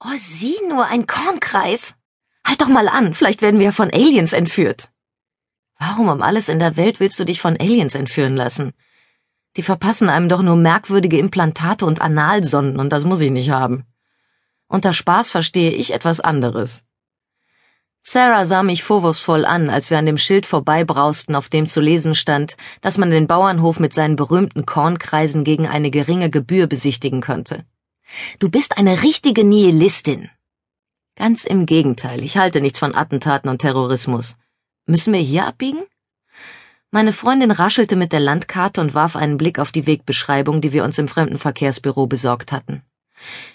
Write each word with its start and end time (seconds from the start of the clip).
Oh, 0.00 0.16
sieh 0.16 0.58
nur, 0.68 0.84
ein 0.86 1.06
Kornkreis. 1.06 1.94
Halt 2.46 2.60
doch 2.60 2.68
mal 2.68 2.88
an, 2.88 3.14
vielleicht 3.14 3.42
werden 3.42 3.60
wir 3.60 3.72
von 3.72 3.90
Aliens 3.90 4.32
entführt. 4.32 4.90
Warum 5.78 6.08
um 6.08 6.22
alles 6.22 6.48
in 6.48 6.58
der 6.58 6.76
Welt 6.76 7.00
willst 7.00 7.18
du 7.18 7.24
dich 7.24 7.40
von 7.40 7.56
Aliens 7.58 7.94
entführen 7.94 8.36
lassen? 8.36 8.72
Die 9.56 9.62
verpassen 9.62 10.08
einem 10.08 10.28
doch 10.28 10.42
nur 10.42 10.56
merkwürdige 10.56 11.18
Implantate 11.18 11.86
und 11.86 12.00
Analsonden 12.00 12.78
und 12.78 12.90
das 12.90 13.04
muss 13.04 13.20
ich 13.20 13.30
nicht 13.30 13.50
haben. 13.50 13.84
Unter 14.68 14.92
Spaß 14.92 15.30
verstehe 15.30 15.70
ich 15.70 15.92
etwas 15.94 16.20
anderes. 16.20 16.82
Sarah 18.02 18.46
sah 18.46 18.62
mich 18.62 18.84
vorwurfsvoll 18.84 19.44
an, 19.44 19.68
als 19.68 19.90
wir 19.90 19.98
an 19.98 20.06
dem 20.06 20.18
Schild 20.18 20.46
vorbeibrausten, 20.46 21.34
auf 21.34 21.48
dem 21.48 21.66
zu 21.66 21.80
lesen 21.80 22.14
stand, 22.14 22.56
dass 22.80 22.98
man 22.98 23.10
den 23.10 23.26
Bauernhof 23.26 23.80
mit 23.80 23.94
seinen 23.94 24.14
berühmten 24.14 24.66
Kornkreisen 24.66 25.42
gegen 25.42 25.66
eine 25.66 25.90
geringe 25.90 26.30
Gebühr 26.30 26.66
besichtigen 26.66 27.20
könnte. 27.20 27.64
Du 28.38 28.48
bist 28.48 28.78
eine 28.78 29.02
richtige 29.02 29.44
Nihilistin. 29.44 30.30
Ganz 31.16 31.44
im 31.44 31.66
Gegenteil, 31.66 32.22
ich 32.22 32.36
halte 32.36 32.60
nichts 32.60 32.78
von 32.78 32.94
Attentaten 32.94 33.48
und 33.48 33.60
Terrorismus. 33.60 34.36
Müssen 34.86 35.12
wir 35.12 35.20
hier 35.20 35.46
abbiegen? 35.46 35.82
Meine 36.90 37.12
Freundin 37.12 37.50
raschelte 37.50 37.96
mit 37.96 38.12
der 38.12 38.20
Landkarte 38.20 38.80
und 38.80 38.94
warf 38.94 39.16
einen 39.16 39.38
Blick 39.38 39.58
auf 39.58 39.72
die 39.72 39.86
Wegbeschreibung, 39.86 40.60
die 40.60 40.72
wir 40.72 40.84
uns 40.84 40.98
im 40.98 41.08
Fremdenverkehrsbüro 41.08 42.06
besorgt 42.06 42.52
hatten. 42.52 42.82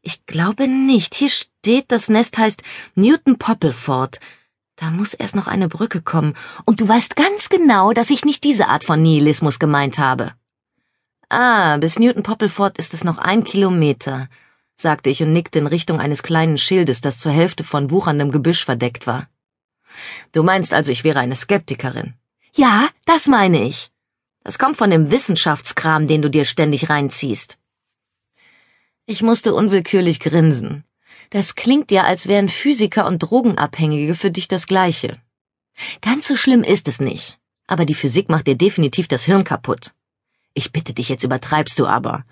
Ich 0.00 0.26
glaube 0.26 0.66
nicht. 0.66 1.14
Hier 1.14 1.30
steht, 1.30 1.92
das 1.92 2.08
Nest 2.08 2.36
heißt 2.36 2.62
Newton 2.94 3.38
Poppleford. 3.38 4.18
Da 4.76 4.90
muss 4.90 5.14
erst 5.14 5.36
noch 5.36 5.46
eine 5.46 5.68
Brücke 5.68 6.02
kommen. 6.02 6.34
Und 6.64 6.80
du 6.80 6.88
weißt 6.88 7.14
ganz 7.14 7.48
genau, 7.48 7.92
dass 7.92 8.10
ich 8.10 8.24
nicht 8.24 8.42
diese 8.42 8.68
Art 8.68 8.84
von 8.84 9.00
Nihilismus 9.00 9.58
gemeint 9.58 9.98
habe. 9.98 10.32
Ah, 11.28 11.76
bis 11.76 11.98
Newton 11.98 12.22
Poppleford 12.22 12.78
ist 12.78 12.92
es 12.92 13.04
noch 13.04 13.18
ein 13.18 13.44
Kilometer, 13.44 14.28
sagte 14.76 15.10
ich 15.10 15.22
und 15.22 15.32
nickte 15.32 15.58
in 15.58 15.66
Richtung 15.66 16.00
eines 16.00 16.22
kleinen 16.22 16.58
Schildes, 16.58 17.00
das 17.00 17.18
zur 17.18 17.32
Hälfte 17.32 17.64
von 17.64 17.90
wucherndem 17.90 18.30
Gebüsch 18.32 18.64
verdeckt 18.64 19.06
war. 19.06 19.28
Du 20.32 20.42
meinst 20.42 20.72
also, 20.72 20.90
ich 20.90 21.04
wäre 21.04 21.20
eine 21.20 21.36
Skeptikerin? 21.36 22.14
Ja, 22.54 22.88
das 23.04 23.26
meine 23.26 23.62
ich. 23.64 23.90
Das 24.44 24.58
kommt 24.58 24.76
von 24.76 24.90
dem 24.90 25.10
Wissenschaftskram, 25.10 26.06
den 26.06 26.22
du 26.22 26.30
dir 26.30 26.44
ständig 26.44 26.90
reinziehst. 26.90 27.58
Ich 29.06 29.22
musste 29.22 29.54
unwillkürlich 29.54 30.20
grinsen. 30.20 30.84
Das 31.30 31.54
klingt 31.54 31.90
ja, 31.90 32.04
als 32.04 32.26
wären 32.26 32.48
Physiker 32.48 33.06
und 33.06 33.18
Drogenabhängige 33.18 34.14
für 34.14 34.30
dich 34.30 34.48
das 34.48 34.66
Gleiche. 34.66 35.18
Ganz 36.00 36.28
so 36.28 36.36
schlimm 36.36 36.62
ist 36.62 36.88
es 36.88 37.00
nicht. 37.00 37.38
Aber 37.66 37.86
die 37.86 37.94
Physik 37.94 38.28
macht 38.28 38.46
dir 38.46 38.56
definitiv 38.56 39.08
das 39.08 39.24
Hirn 39.24 39.44
kaputt. 39.44 39.92
Ich 40.54 40.72
bitte 40.72 40.92
dich, 40.92 41.08
jetzt 41.08 41.24
übertreibst 41.24 41.78
du 41.78 41.86
aber. 41.86 42.24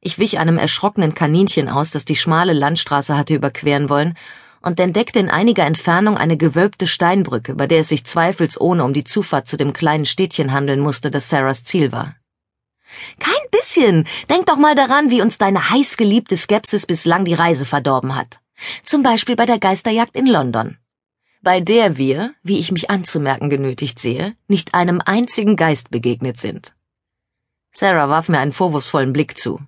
Ich 0.00 0.18
wich 0.18 0.38
einem 0.38 0.58
erschrockenen 0.58 1.14
Kaninchen 1.14 1.68
aus, 1.68 1.90
das 1.90 2.04
die 2.04 2.16
schmale 2.16 2.52
Landstraße 2.52 3.16
hatte 3.16 3.34
überqueren 3.34 3.88
wollen, 3.88 4.14
und 4.60 4.80
entdeckte 4.80 5.18
in 5.18 5.30
einiger 5.30 5.64
Entfernung 5.64 6.16
eine 6.16 6.36
gewölbte 6.36 6.86
Steinbrücke, 6.86 7.54
bei 7.54 7.66
der 7.66 7.80
es 7.80 7.88
sich 7.88 8.04
zweifelsohne 8.04 8.84
um 8.84 8.92
die 8.92 9.04
Zufahrt 9.04 9.48
zu 9.48 9.56
dem 9.56 9.72
kleinen 9.72 10.04
Städtchen 10.04 10.52
handeln 10.52 10.80
musste, 10.80 11.10
das 11.10 11.28
Sarahs 11.28 11.64
Ziel 11.64 11.92
war. 11.92 12.16
Kein 13.18 13.34
bisschen. 13.50 14.06
Denk 14.30 14.46
doch 14.46 14.56
mal 14.56 14.74
daran, 14.74 15.10
wie 15.10 15.22
uns 15.22 15.38
deine 15.38 15.70
heißgeliebte 15.70 16.36
Skepsis 16.36 16.86
bislang 16.86 17.24
die 17.24 17.34
Reise 17.34 17.64
verdorben 17.64 18.14
hat. 18.14 18.40
Zum 18.82 19.02
Beispiel 19.02 19.36
bei 19.36 19.46
der 19.46 19.58
Geisterjagd 19.58 20.16
in 20.16 20.26
London. 20.26 20.78
Bei 21.42 21.60
der 21.60 21.96
wir, 21.96 22.34
wie 22.42 22.58
ich 22.58 22.72
mich 22.72 22.90
anzumerken 22.90 23.48
genötigt 23.50 23.98
sehe, 23.98 24.34
nicht 24.48 24.74
einem 24.74 25.00
einzigen 25.04 25.54
Geist 25.54 25.90
begegnet 25.90 26.38
sind. 26.38 26.74
Sarah 27.70 28.08
warf 28.08 28.28
mir 28.28 28.38
einen 28.38 28.52
vorwurfsvollen 28.52 29.12
Blick 29.12 29.38
zu. 29.38 29.60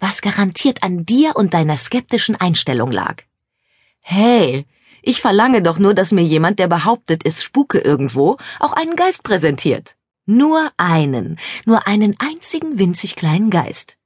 Was 0.00 0.22
garantiert 0.22 0.82
an 0.82 1.04
dir 1.04 1.36
und 1.36 1.54
deiner 1.54 1.76
skeptischen 1.76 2.36
Einstellung 2.36 2.90
lag. 2.90 3.22
Hey, 4.00 4.66
ich 5.02 5.20
verlange 5.20 5.62
doch 5.62 5.78
nur, 5.78 5.94
dass 5.94 6.12
mir 6.12 6.24
jemand, 6.24 6.58
der 6.58 6.68
behauptet, 6.68 7.22
es 7.24 7.42
spuke 7.42 7.78
irgendwo, 7.78 8.36
auch 8.58 8.72
einen 8.72 8.96
Geist 8.96 9.22
präsentiert. 9.22 9.96
Nur 10.26 10.72
einen, 10.76 11.38
nur 11.64 11.86
einen 11.86 12.16
einzigen 12.18 12.78
winzig 12.78 13.14
kleinen 13.14 13.50
Geist. 13.50 13.96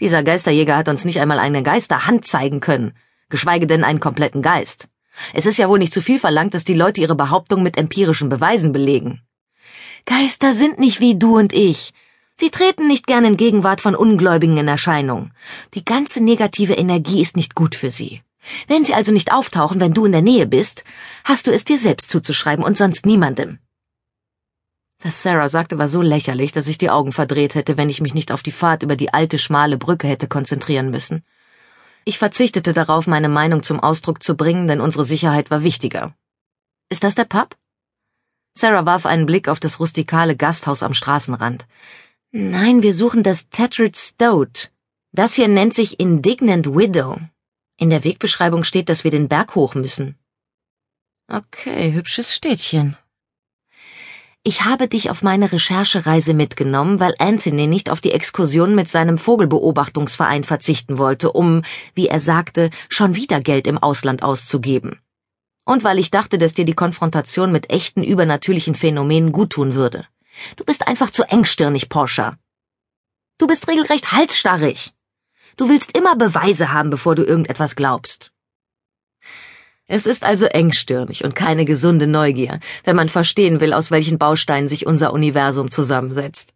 Dieser 0.00 0.22
Geisterjäger 0.22 0.76
hat 0.76 0.88
uns 0.88 1.04
nicht 1.04 1.20
einmal 1.20 1.38
eine 1.38 1.62
Geisterhand 1.62 2.24
zeigen 2.24 2.60
können, 2.60 2.96
geschweige 3.28 3.66
denn 3.66 3.84
einen 3.84 4.00
kompletten 4.00 4.42
Geist. 4.42 4.88
Es 5.34 5.46
ist 5.46 5.58
ja 5.58 5.68
wohl 5.68 5.78
nicht 5.78 5.92
zu 5.92 6.02
viel 6.02 6.18
verlangt, 6.18 6.54
dass 6.54 6.64
die 6.64 6.74
Leute 6.74 7.00
ihre 7.00 7.14
Behauptung 7.14 7.62
mit 7.62 7.76
empirischen 7.76 8.28
Beweisen 8.28 8.72
belegen. 8.72 9.22
Geister 10.06 10.54
sind 10.54 10.78
nicht 10.78 11.00
wie 11.00 11.18
du 11.18 11.38
und 11.38 11.52
ich. 11.52 11.92
Sie 12.40 12.50
treten 12.50 12.86
nicht 12.86 13.06
gern 13.06 13.26
in 13.26 13.36
Gegenwart 13.36 13.82
von 13.82 13.94
Ungläubigen 13.94 14.56
in 14.56 14.66
Erscheinung. 14.66 15.30
Die 15.74 15.84
ganze 15.84 16.22
negative 16.24 16.72
Energie 16.72 17.20
ist 17.20 17.36
nicht 17.36 17.54
gut 17.54 17.74
für 17.74 17.90
sie. 17.90 18.22
Wenn 18.66 18.82
sie 18.82 18.94
also 18.94 19.12
nicht 19.12 19.30
auftauchen, 19.30 19.78
wenn 19.78 19.92
du 19.92 20.06
in 20.06 20.12
der 20.12 20.22
Nähe 20.22 20.46
bist, 20.46 20.82
hast 21.24 21.46
du 21.46 21.50
es 21.50 21.66
dir 21.66 21.78
selbst 21.78 22.10
zuzuschreiben 22.10 22.64
und 22.64 22.78
sonst 22.78 23.04
niemandem. 23.04 23.58
Was 25.02 25.22
Sarah 25.22 25.50
sagte, 25.50 25.76
war 25.76 25.90
so 25.90 26.00
lächerlich, 26.00 26.50
dass 26.50 26.66
ich 26.66 26.78
die 26.78 26.88
Augen 26.88 27.12
verdreht 27.12 27.54
hätte, 27.54 27.76
wenn 27.76 27.90
ich 27.90 28.00
mich 28.00 28.14
nicht 28.14 28.32
auf 28.32 28.42
die 28.42 28.52
Fahrt 28.52 28.82
über 28.82 28.96
die 28.96 29.12
alte 29.12 29.36
schmale 29.36 29.76
Brücke 29.76 30.08
hätte 30.08 30.26
konzentrieren 30.26 30.90
müssen. 30.90 31.22
Ich 32.06 32.18
verzichtete 32.18 32.72
darauf, 32.72 33.06
meine 33.06 33.28
Meinung 33.28 33.62
zum 33.62 33.80
Ausdruck 33.80 34.22
zu 34.22 34.34
bringen, 34.34 34.66
denn 34.66 34.80
unsere 34.80 35.04
Sicherheit 35.04 35.50
war 35.50 35.62
wichtiger. 35.62 36.14
Ist 36.88 37.04
das 37.04 37.14
der 37.14 37.26
Pub? 37.26 37.54
Sarah 38.54 38.86
warf 38.86 39.04
einen 39.04 39.26
Blick 39.26 39.46
auf 39.46 39.60
das 39.60 39.78
rustikale 39.78 40.36
Gasthaus 40.36 40.82
am 40.82 40.94
Straßenrand. 40.94 41.66
Nein, 42.32 42.84
wir 42.84 42.94
suchen 42.94 43.24
das 43.24 43.48
Tetrick 43.48 43.96
Stoat. 43.96 44.70
Das 45.10 45.34
hier 45.34 45.48
nennt 45.48 45.74
sich 45.74 45.98
Indignant 45.98 46.76
Widow. 46.76 47.18
In 47.76 47.90
der 47.90 48.04
Wegbeschreibung 48.04 48.62
steht, 48.62 48.88
dass 48.88 49.02
wir 49.02 49.10
den 49.10 49.26
Berg 49.26 49.56
hoch 49.56 49.74
müssen. 49.74 50.16
Okay, 51.26 51.92
hübsches 51.92 52.32
Städtchen. 52.32 52.96
Ich 54.44 54.64
habe 54.64 54.86
dich 54.86 55.10
auf 55.10 55.22
meine 55.22 55.50
Recherchereise 55.50 56.32
mitgenommen, 56.32 57.00
weil 57.00 57.16
Anthony 57.18 57.66
nicht 57.66 57.90
auf 57.90 58.00
die 58.00 58.12
Exkursion 58.12 58.76
mit 58.76 58.88
seinem 58.88 59.18
Vogelbeobachtungsverein 59.18 60.44
verzichten 60.44 60.98
wollte, 60.98 61.32
um, 61.32 61.62
wie 61.94 62.06
er 62.06 62.20
sagte, 62.20 62.70
schon 62.88 63.16
wieder 63.16 63.40
Geld 63.40 63.66
im 63.66 63.76
Ausland 63.76 64.22
auszugeben. 64.22 65.00
Und 65.64 65.82
weil 65.82 65.98
ich 65.98 66.12
dachte, 66.12 66.38
dass 66.38 66.54
dir 66.54 66.64
die 66.64 66.74
Konfrontation 66.74 67.50
mit 67.50 67.70
echten 67.70 68.04
übernatürlichen 68.04 68.76
Phänomenen 68.76 69.32
guttun 69.32 69.74
würde. 69.74 70.06
Du 70.56 70.64
bist 70.64 70.86
einfach 70.86 71.10
zu 71.10 71.24
engstirnig, 71.24 71.88
Porsche. 71.88 72.36
Du 73.38 73.46
bist 73.46 73.68
regelrecht 73.68 74.12
halsstarrig. 74.12 74.92
Du 75.56 75.68
willst 75.68 75.96
immer 75.96 76.16
Beweise 76.16 76.72
haben, 76.72 76.90
bevor 76.90 77.14
du 77.14 77.24
irgendetwas 77.24 77.76
glaubst. 77.76 78.32
Es 79.86 80.06
ist 80.06 80.22
also 80.22 80.46
engstirnig 80.46 81.24
und 81.24 81.34
keine 81.34 81.64
gesunde 81.64 82.06
Neugier, 82.06 82.60
wenn 82.84 82.96
man 82.96 83.08
verstehen 83.08 83.60
will, 83.60 83.72
aus 83.72 83.90
welchen 83.90 84.18
Bausteinen 84.18 84.68
sich 84.68 84.86
unser 84.86 85.12
Universum 85.12 85.70
zusammensetzt. 85.70 86.54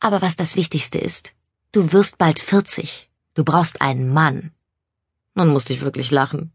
Aber 0.00 0.22
was 0.22 0.34
das 0.34 0.56
Wichtigste 0.56 0.98
ist, 0.98 1.32
du 1.72 1.92
wirst 1.92 2.16
bald 2.16 2.40
40. 2.40 3.10
Du 3.34 3.44
brauchst 3.44 3.82
einen 3.82 4.12
Mann. 4.12 4.52
Nun 5.34 5.48
musste 5.48 5.72
ich 5.72 5.82
wirklich 5.82 6.10
lachen. 6.10 6.52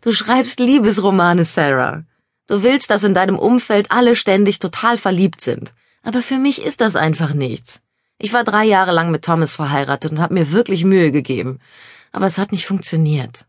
Du 0.00 0.12
schreibst 0.12 0.60
Liebesromane, 0.60 1.44
Sarah. 1.44 2.04
Du 2.46 2.62
willst, 2.62 2.90
dass 2.90 3.04
in 3.04 3.14
deinem 3.14 3.38
Umfeld 3.38 3.90
alle 3.90 4.14
ständig 4.14 4.58
total 4.58 4.96
verliebt 4.98 5.40
sind. 5.40 5.72
Aber 6.02 6.22
für 6.22 6.38
mich 6.38 6.62
ist 6.62 6.80
das 6.80 6.94
einfach 6.94 7.34
nichts. 7.34 7.80
Ich 8.18 8.32
war 8.32 8.44
drei 8.44 8.64
Jahre 8.64 8.92
lang 8.92 9.10
mit 9.10 9.24
Thomas 9.24 9.54
verheiratet 9.54 10.12
und 10.12 10.20
habe 10.20 10.34
mir 10.34 10.52
wirklich 10.52 10.84
Mühe 10.84 11.10
gegeben. 11.10 11.58
Aber 12.12 12.26
es 12.26 12.38
hat 12.38 12.52
nicht 12.52 12.66
funktioniert. 12.66 13.46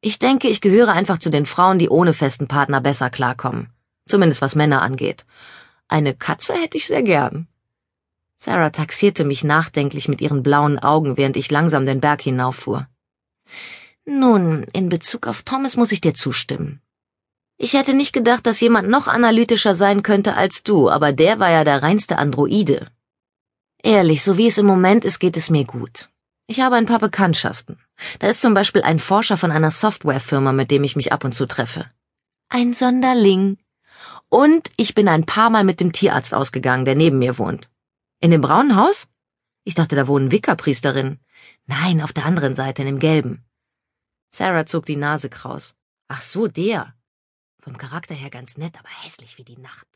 Ich 0.00 0.18
denke, 0.18 0.48
ich 0.48 0.60
gehöre 0.60 0.88
einfach 0.88 1.18
zu 1.18 1.30
den 1.30 1.46
Frauen, 1.46 1.78
die 1.78 1.88
ohne 1.88 2.12
festen 2.12 2.48
Partner 2.48 2.80
besser 2.80 3.10
klarkommen. 3.10 3.68
Zumindest 4.06 4.42
was 4.42 4.54
Männer 4.54 4.82
angeht. 4.82 5.24
Eine 5.88 6.14
Katze 6.14 6.54
hätte 6.54 6.78
ich 6.78 6.86
sehr 6.86 7.02
gern. 7.02 7.46
Sarah 8.36 8.70
taxierte 8.70 9.24
mich 9.24 9.44
nachdenklich 9.44 10.08
mit 10.08 10.20
ihren 10.20 10.42
blauen 10.42 10.78
Augen, 10.78 11.16
während 11.16 11.36
ich 11.36 11.50
langsam 11.50 11.86
den 11.86 12.00
Berg 12.00 12.22
hinauffuhr. 12.22 12.88
Nun, 14.04 14.64
in 14.72 14.88
Bezug 14.88 15.26
auf 15.26 15.42
Thomas 15.42 15.76
muss 15.76 15.92
ich 15.92 16.00
dir 16.00 16.14
zustimmen. 16.14 16.80
Ich 17.62 17.74
hätte 17.74 17.92
nicht 17.92 18.14
gedacht, 18.14 18.46
dass 18.46 18.58
jemand 18.60 18.88
noch 18.88 19.06
analytischer 19.06 19.74
sein 19.74 20.02
könnte 20.02 20.34
als 20.34 20.62
du, 20.62 20.88
aber 20.88 21.12
der 21.12 21.40
war 21.40 21.50
ja 21.50 21.62
der 21.62 21.82
reinste 21.82 22.16
Androide. 22.16 22.86
Ehrlich, 23.82 24.24
so 24.24 24.38
wie 24.38 24.48
es 24.48 24.56
im 24.56 24.64
Moment 24.64 25.04
ist, 25.04 25.18
geht 25.18 25.36
es 25.36 25.50
mir 25.50 25.66
gut. 25.66 26.08
Ich 26.46 26.60
habe 26.60 26.76
ein 26.76 26.86
paar 26.86 27.00
Bekanntschaften. 27.00 27.78
Da 28.18 28.28
ist 28.28 28.40
zum 28.40 28.54
Beispiel 28.54 28.80
ein 28.80 28.98
Forscher 28.98 29.36
von 29.36 29.50
einer 29.50 29.70
Softwarefirma, 29.70 30.54
mit 30.54 30.70
dem 30.70 30.84
ich 30.84 30.96
mich 30.96 31.12
ab 31.12 31.22
und 31.22 31.34
zu 31.34 31.44
treffe. 31.44 31.84
Ein 32.48 32.72
Sonderling. 32.72 33.58
Und 34.30 34.70
ich 34.78 34.94
bin 34.94 35.06
ein 35.06 35.26
paar 35.26 35.50
Mal 35.50 35.64
mit 35.64 35.80
dem 35.80 35.92
Tierarzt 35.92 36.32
ausgegangen, 36.32 36.86
der 36.86 36.94
neben 36.94 37.18
mir 37.18 37.36
wohnt. 37.36 37.68
In 38.20 38.30
dem 38.30 38.40
braunen 38.40 38.76
Haus? 38.76 39.06
Ich 39.64 39.74
dachte, 39.74 39.96
da 39.96 40.06
wohnen 40.06 40.32
Wickerpriesterinnen. 40.32 41.20
Nein, 41.66 42.00
auf 42.00 42.14
der 42.14 42.24
anderen 42.24 42.54
Seite, 42.54 42.80
in 42.80 42.86
dem 42.86 43.00
gelben. 43.00 43.44
Sarah 44.30 44.64
zog 44.64 44.86
die 44.86 44.96
Nase 44.96 45.28
kraus. 45.28 45.74
Ach 46.08 46.22
so, 46.22 46.48
der. 46.48 46.94
Vom 47.62 47.76
Charakter 47.76 48.14
her 48.14 48.30
ganz 48.30 48.56
nett, 48.56 48.78
aber 48.78 48.88
hässlich 48.88 49.36
wie 49.36 49.44
die 49.44 49.58
Nacht. 49.58 49.86